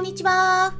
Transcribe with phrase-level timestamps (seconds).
[0.00, 0.72] んにちは。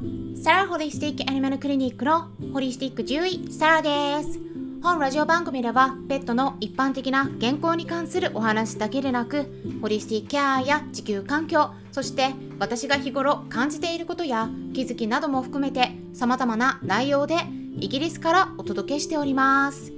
[0.42, 4.40] サラホリスティックアニマルクリニックのホリスティック獣医サラです。
[4.82, 9.44] 本ラジオ番組ではペットの一般的な健康に関するお話だけでなく
[9.82, 17.34] ホリスティックケアや地球環境そして私が日頃感じていることや気づきなども含めて様々な内容で
[17.78, 19.92] イギリスからお届けしております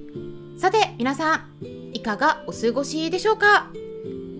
[0.56, 3.70] さて皆さんいかがお過ごしでしょうか？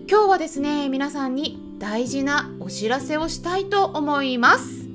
[0.09, 4.87] 今日はですね皆さんに大事なお知らせをしたいと思います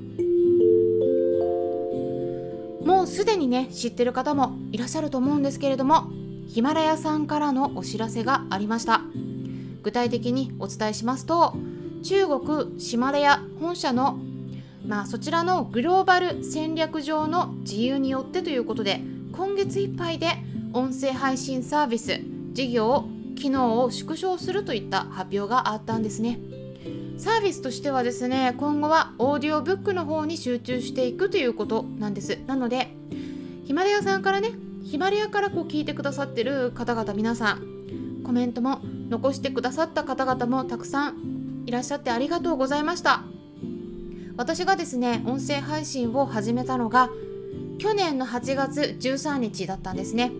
[2.83, 6.09] もうすでにね知ってる方もいらっしゃると思うんですけれども
[6.47, 9.01] ヒマラヤさんからのお知らせがありました
[9.83, 11.53] 具体的にお伝えしますと
[12.01, 14.17] 中国シマラヤ本社の
[14.83, 18.99] まあそちらのグローバル戦略上の自由によってということで
[19.33, 20.39] 今月いっぱいで
[20.73, 22.19] 音声配信サービス
[22.53, 26.39] 事業機能を縮小するといった発表があったんですね。
[27.19, 32.39] サービスとしてはですね今後はオーディオブックの方に集中していくということなんです。
[32.47, 32.95] なので
[33.65, 34.53] ヒマラヤさんからね
[34.85, 43.23] ヒマラヤからこう聞いてくださってる方々皆さんコメントも残してくださった方々もたくさんいらっしゃってありがとうございました。
[44.37, 47.09] 私がですね音声配信を始めたのが
[47.79, 50.31] 去年の8月13日だったんですね。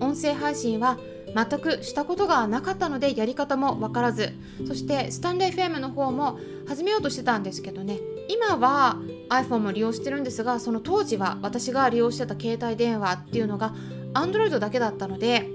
[0.00, 0.98] 音声配信は
[1.36, 4.32] 全くしたことがなかったのでやり方も分からず。
[4.66, 7.98] そしてスタンレー FM の方も始めようとしてたんですけどね。
[8.28, 8.96] 今は
[9.28, 13.74] iPhone も利用してるんですがその当時は私が利用してた携帯電話っていうのが
[14.14, 15.46] Android だけだったので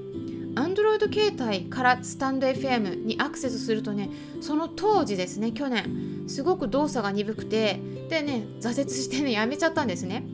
[0.55, 7.79] Android 携帯からスタンド FM にアクセスするとねその当時ですね去年すごく動作が鈍くて
[8.09, 10.25] でね挫折してねやめちゃったんですね。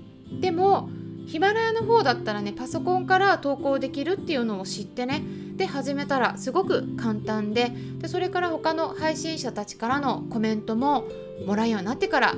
[0.42, 0.90] でも
[1.28, 5.22] ヒマラヤの方だったらねパソコンから投稿できるっていうのを知ってね。
[5.58, 11.06] で始めたらすごく簡単ででそれから他の配信者たちからのコメントも
[11.46, 12.36] もらうようになってから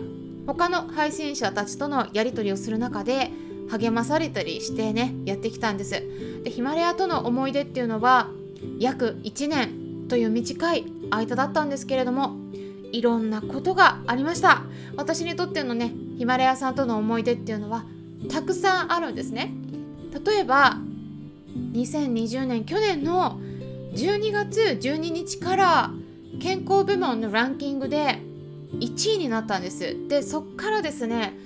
[0.48, 3.30] 他の配信者たちとのやり取りをする中で
[3.70, 5.92] 励まされたりしてねやってきたんです。
[6.44, 8.30] でヒマラヤとの思い出っていうのは
[8.80, 12.36] 約1年という短い間だったんですけれども
[12.92, 14.64] いろんなことがありました。
[14.96, 17.86] 私にとってのねヒマラヤさんとの思い出っていうのは
[18.28, 19.54] たくさんあるんですね。
[20.26, 20.78] 例えば
[21.74, 23.40] 2020年去年の
[23.94, 25.92] 12月12日から
[26.42, 28.20] 健康部門のランキングで
[28.74, 30.08] 1位になったんです。
[30.08, 31.38] でそっからですね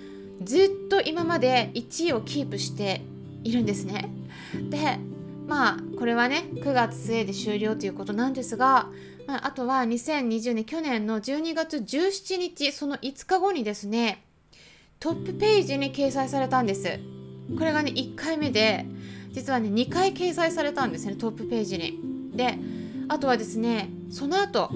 [0.42, 3.02] ずっと今まで1位をキープして
[3.44, 4.10] いるんですね。
[4.70, 5.00] で
[5.48, 8.90] まあこれはね9月末で終了ということなんですが、
[9.28, 14.24] あ、あとは2020年去年の12月17日その5日後にですね
[15.04, 16.98] トップページに掲載されたんです。
[17.58, 18.86] これがね1回目で
[19.34, 22.00] 実はね2回掲載されたんですねトップページに。
[22.34, 22.58] で
[23.10, 24.70] あとはですねその後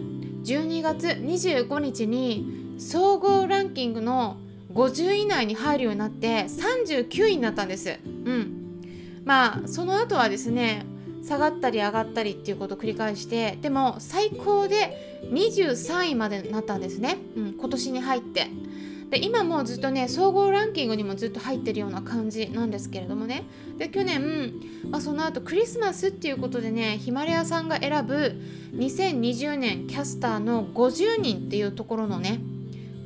[0.44, 4.36] 12月25日に総合ランキングの
[4.74, 7.98] 50位以内に入るようになって39位になったんです。
[8.26, 8.82] うん。
[9.24, 10.86] まあその後はですね
[11.24, 18.48] 下がったり上がったりっていうことを繰り返してでも最高で23位までになったんですね、うん、今年に入って。
[19.10, 23.44] で今もずっとね総合ランキングにもずっと入ってるような感じなんですけれどもね。
[23.78, 24.54] で去年、
[24.90, 28.36] まあ、その後クリスマスっていうことでねヒマラヤさんが選ぶ
[28.76, 32.42] 2020年キャスターの50人っていうところのね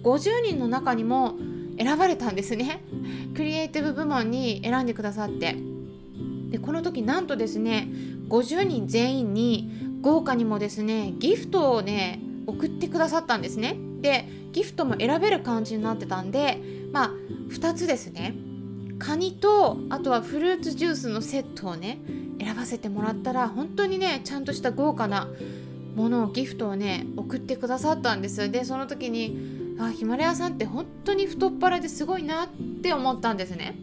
[0.03, 1.35] 50人の中にも
[1.78, 2.81] 選ばれたんですね。
[3.35, 5.56] クリエイティブ部門に選んでくださって。
[6.50, 7.88] でこの時なんとですね
[8.28, 9.69] 50人全員に
[10.01, 12.19] 豪華にもですねギフトをね
[12.51, 13.78] 送ってくださったんですね。
[14.01, 17.12] でギフトも選べる感じになってたんでまあ
[17.50, 18.35] 2つですね。
[19.00, 22.01] カニとあとはフルーツジュースのセットをね
[22.40, 25.28] 選ばせてもらったら本当にねちゃんとした豪華な
[25.95, 32.47] ものをギフトをね送ってくださったんですでその時にあヒマラヤさんって本当に太っ腹ですごいなっ
[32.84, 33.75] て思ったんですね。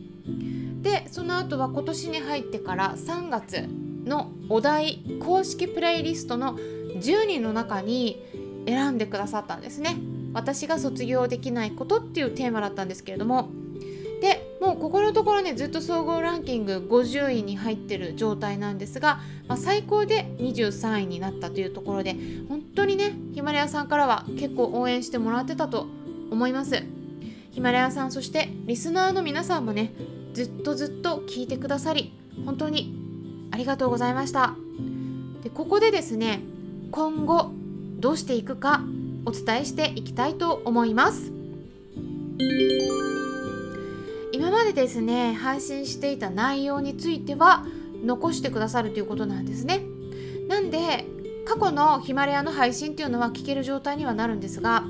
[0.83, 3.67] でその後は今年に入ってから3月
[4.05, 8.23] のお題公式プレイリストの10人の中に
[8.67, 9.97] 選んでくださったんですね。
[10.33, 13.51] 私が卒業できないことっていうテーマだったんですけれども。
[14.21, 22.17] でもうここのところねずっと総合ランキング50位に入ってる状態なんですが、まあ、最高で23位になったというところで
[22.49, 25.87] 本当にねヒマラヤさんからは結構応援してもらってたと
[26.31, 26.83] 思います。
[27.53, 29.93] ヒマラヤさんそしてリスナーの皆さんもね
[30.35, 32.13] ずっとずっと聞いてくださり
[32.45, 32.95] 本当に
[33.51, 34.55] ありがとうございました。
[35.43, 36.41] でここでですね
[36.91, 37.53] 今後
[37.99, 38.83] どうしていくか
[39.25, 41.33] お伝えしていきたいと思います。
[44.33, 47.65] 今までですね配信していた内容については
[48.05, 49.83] 残してくださるということなんですね。
[50.49, 51.05] なんで
[51.45, 54.85] 過去のヒマラヤの配信っていうのは聞ける状態にはなるんですが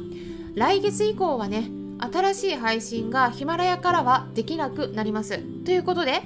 [0.54, 5.38] 来月以降はね新しい配信がヒマラヤからはできなくなります。
[5.64, 6.22] ということで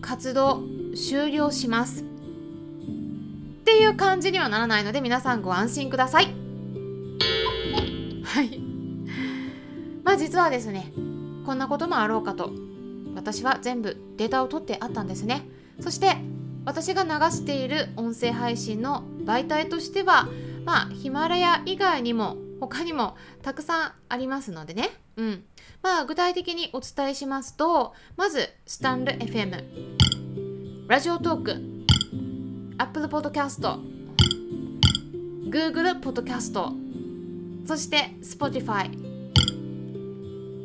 [0.00, 0.62] 活動
[0.96, 2.04] 終了します。
[3.68, 6.34] っていう感じにはならないので皆さんご安心ください。
[8.24, 8.58] はい。
[10.02, 10.90] まあ実はですね
[11.44, 12.50] こんなこともあろうかと
[13.14, 15.46] 私は全部データを取ってあったんですね。
[15.80, 16.16] そして
[16.64, 20.30] 私が流している音声配信の媒体としては
[20.64, 24.88] まあヒマラヤ以外にも他にもたくさんありますのでね。
[25.18, 25.44] うん。
[25.82, 29.62] まあ具体的にお伝えしますとまずスタンド FM
[30.88, 31.77] ラジオトーク。
[32.78, 33.78] Apple Podcast
[35.50, 36.72] Google Podcast
[37.66, 38.90] そして Spotify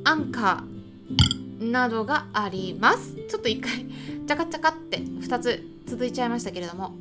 [0.05, 3.15] アンカーなどがあります。
[3.29, 6.93] ちょっと一回チャカチャカって2つ続いちゃいましたけれども。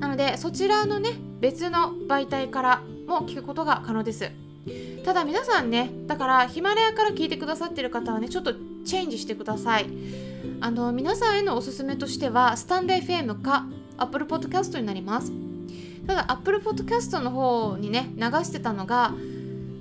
[0.00, 1.10] なのでそちらのね
[1.40, 4.30] 別の媒体からも聞くことが可能です。
[5.04, 8.54] ただ皆さんねだからヒマラヤから聞いてくださってる方はねちょっと
[8.84, 9.86] チェンジしてください。
[10.60, 13.66] あの皆さんへのおすすめとしてはスタンド FM か
[13.98, 15.32] Apple Podcast になります。
[16.06, 19.14] ただ Apple Podcast の方にね流してたのが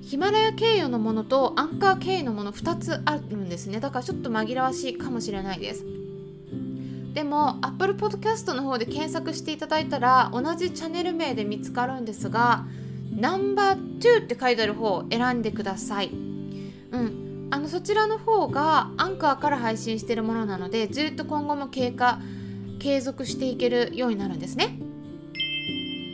[0.02, 3.80] ヒマラヤ経由のものとアンカー経由のもの2つあるんですね。
[3.80, 5.86] だからちょっと紛らわしいかもしれないです。
[7.14, 12.66] でも Apple Podcast の方で検索していただいたら同じチャンネル名で見つかるんですが
[13.16, 16.10] ナンバー2って書いてある方を選んでください。
[16.10, 17.48] うん。
[17.52, 22.20] あのそちらの方がアンカーから配信してるものなのでずっと今後も経過
[22.80, 24.78] 継続していけるようになるんですね。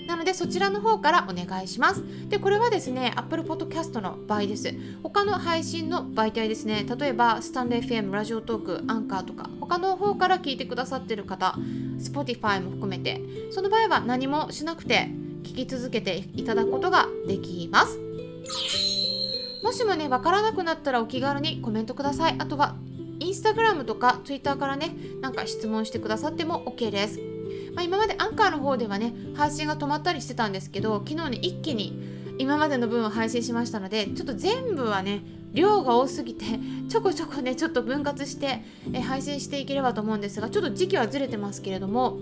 [0.08, 2.04] なのでそちらの方からお願いします。
[2.28, 4.74] でこれはですね Apple Podcast の場合です。
[5.04, 6.86] 他の配信の媒体ですね。
[7.00, 11.56] 例えばスタンド FM ラジオトークアンカーとか他の方から聞いてくださってる方
[11.98, 13.22] Spotify も含めて
[13.52, 15.10] その場合は何もしなくて
[15.44, 17.98] 聞き続けていただくことができます。
[19.64, 22.36] もしもねわからなくなったらお気軽にコメントください。
[22.38, 22.76] あとは
[23.22, 27.20] インスタグラムとかツイッターからねなんか質問してくださっても OK です、
[27.76, 32.02] まあ、今までアンカーの方ではね配信が止まったりしてたんですけど昨日ね一気に
[32.40, 35.22] 今までの分を配信しましたのでちょっと全部はね
[35.54, 36.46] 量が多すぎて
[36.90, 42.18] ちょこちょこねちょっと分割してえ配信していければと思うんですがちょっと時期はずれてますけれども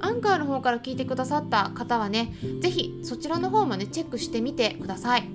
[0.00, 5.28] アンカーの方から聞いてくださった方はね是非そちらの方もねチェックしてみてください。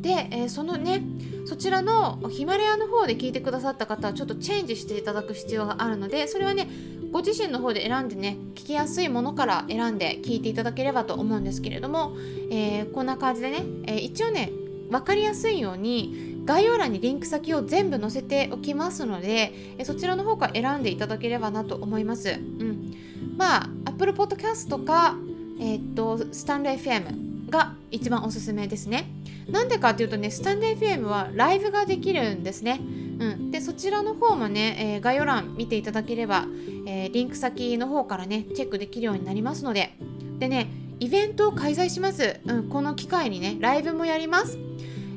[0.00, 1.02] で、えー、そのね
[1.46, 6.68] そちらのヒマラヤの方で聞いてくださった方はちょっとチェンジしていただく必要があるのでそれはね
[7.12, 12.16] ご自身の方で選んでね聞きやすいものから選んで聞いていただければと思うんですけれども、
[12.50, 14.50] えー、こんな感じでね、えー、一応ね
[14.90, 22.32] 分かりやすいように概要欄にリンク先を全部載せておきますので、えそちらの方から選んでいただければなと思います。
[22.32, 22.94] うん、
[23.38, 25.16] まあ Apple Podcast か、
[25.58, 29.06] えー、っとスタンド FM が一番おすすめですね。
[29.48, 32.80] なんでかっていうとねスタンド FM はライブができるんですね。
[32.80, 36.46] うん、でそちらの方もね、えー、概要欄見ていただければ、
[36.86, 39.94] えー、リンク先の方からねチェックできるようになりますので。
[40.38, 40.68] でね
[41.00, 44.58] イベントを開催します、うん、この機会にねライブもやります。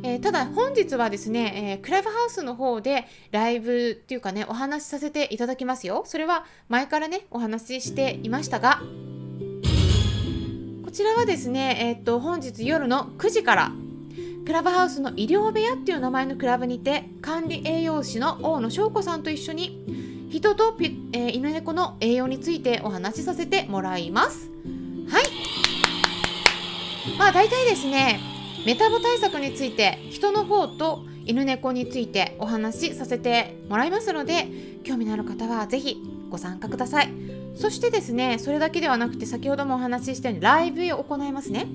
[0.03, 6.03] えー、ただ本日はですね、え、クラブハウスの方でライブっていうかねお話しさせていただきますよ。
[6.05, 8.81] それは前からねお話ししていましたが
[10.87, 13.71] こちらはですね、えー、っと本日夜の9時から
[14.45, 24.49] クラブハウスの医療部屋っていう名前のクラブにて管理栄養士の大野翔子さんと一緒に人とピ、えー、犬猫の栄養についてお話しさせてもらいます。
[25.09, 25.23] はい。
[27.19, 28.21] まあ大体ですね
[28.65, 34.47] メタボ対策について人の方と犬猫についてお話しさせてもらいますので
[34.85, 37.36] 興味のある方は是非ご参加ください。
[37.57, 41.67] そしてですねそれだけではなくて先ほどもお話ししたようにライブを行いますね、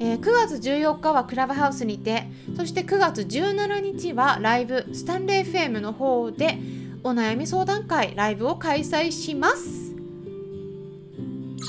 [0.00, 6.58] えー、9月14日はクラブハウスにてそして9月17日はライブスタンレー FM の方で
[7.02, 9.94] お悩み相談会ライブを開催します。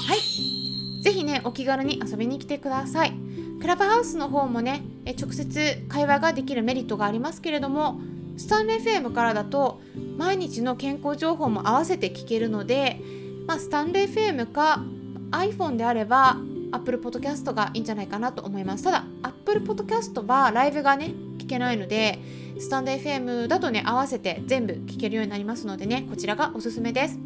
[0.07, 0.19] はい。
[1.03, 3.13] 是非ねお気軽に遊びに来てください。
[3.61, 4.83] クラブハウスの方もね
[5.19, 7.99] 直接会話ができるメリットがありますけれども
[8.37, 9.81] スタンレー FM からだと
[10.17, 12.99] 毎日の健康情報も合わせて聞けるので、
[13.47, 14.83] まあ、スタンレー FM か
[15.31, 16.37] iPhone であれば
[16.73, 18.83] Apple Podcast がいいんじゃないかなと思います。
[18.83, 22.19] ただ Apple Podcast はライブがね聞けないので
[22.59, 27.17] スタンド FM だとね合わせて全部聞けるようになりますのでねこちらがおすすめです。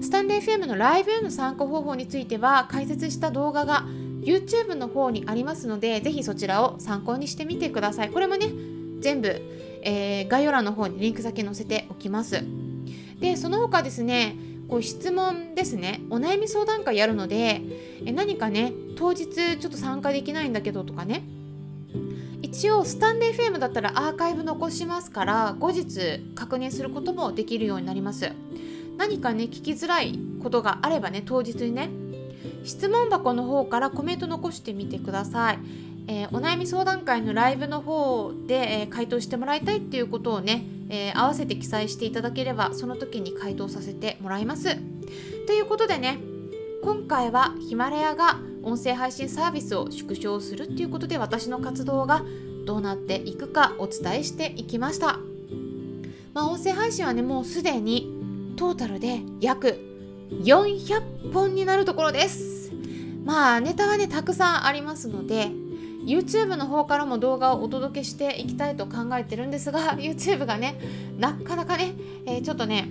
[0.00, 3.84] スタンド FM のライブへの参加方法については解説した動画が
[4.22, 8.10] YouTube の方にありますのでぜひそちらを参考にしてみてください。
[8.10, 8.46] これもね
[9.00, 9.28] 全部、
[9.82, 12.42] えー、概要欄の方にリンク先載せておきます。
[13.20, 14.36] でその他ですね
[14.72, 16.00] こう質問ですね。
[16.08, 17.60] お悩み相談会やるので
[18.06, 19.26] え何かね当日
[19.58, 21.24] ちょっと参加できないんだけどとかね。
[22.40, 28.32] 一応スタンデー FM だったらアーカイブ残しますから後日確認することもできるようになります。
[28.96, 31.90] 何かね聞きづらいことがあればね当日にね
[32.64, 35.58] 質問箱の方からコメント残してみてください、
[36.06, 44.76] えー、お悩み相談会のライブの方で、えー、回答してもらいたいっていうことをね、えー、合わせて記載していただければその時に回答させてもらいます
[45.46, 46.18] ということでね
[46.84, 52.22] 今回はヒマラヤが音声配信サービスを縮小するっていうことで私の活動が
[52.66, 55.18] どうなっていくかお伝えしていきました。
[56.32, 59.80] まあ、音声配信はねもうすでにトータルで約
[60.30, 62.72] 400本になるところです。
[63.24, 65.50] まあネタはねたくさんありますので
[66.04, 70.78] YouTube の方からも動画をお届けしていきたいと考えてるんですが YouTube がね
[71.18, 71.94] なかなかね、
[72.26, 72.90] えー、ちょっとね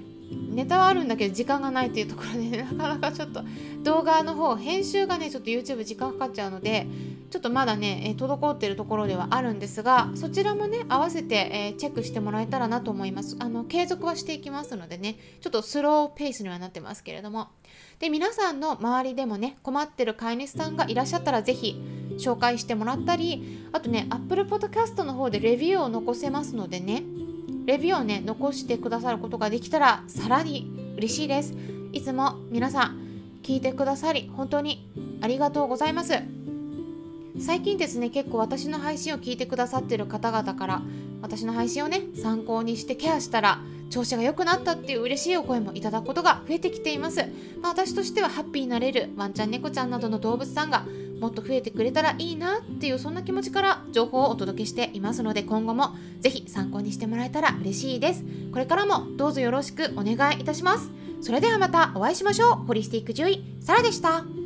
[0.52, 3.44] ネタはあるんだけど時間がないっていうところで、ね、 なかなかちょっと
[3.84, 6.88] 動画の方編集がねちょっと YouTube 時間かかっちゃうので
[7.30, 13.38] ちょっとまだね、え滞ってるところではあるんですがそちらもね合わせて、え、チェックしてもらえたらなと思います。
[13.40, 17.48] あの継続はしていきますのでねちょっとスローペースにはなってますけれども。
[18.00, 21.80] で皆さんの周りでもね困ってる飼い主さんがいらっしゃったら是非
[22.18, 27.04] 紹介してもらったりあとね Apple Podcast の方でレビューを残せますのでね
[27.72, 31.54] レビューをね残してくださることができたらさらに嬉しいです。
[31.94, 33.00] いつも皆さん
[33.44, 34.90] 聞いてくださり本当に
[35.22, 36.16] ありがとうございます。
[37.40, 40.82] 最近ですね結構私の配信を聞いてくださってる方々から
[41.22, 47.24] 私の配信をね参考にしてケアしたら調子が良くなったっていう嬉しいお声もいただくことが増えてきています、
[47.62, 50.86] まあ、私としてはハッピーになれるワンちゃん猫ちゃんなどの動物さんが
[51.22, 58.26] もっと増えてくれたらいいなっていうそんな気持ちから情報をお届けしていますので今後もぜひ参考にしてもらえたら嬉しいです。
[58.52, 60.90] これからもどうぞよろしくお願いいたします。
[61.22, 62.56] それではまたお会いしましょう。
[62.66, 64.41] ホリスティック獣医サラでした。